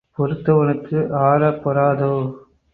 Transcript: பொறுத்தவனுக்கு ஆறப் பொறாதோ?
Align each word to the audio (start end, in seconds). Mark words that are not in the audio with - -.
பொறுத்தவனுக்கு 0.17 0.99
ஆறப் 1.23 1.61
பொறாதோ? 1.63 2.13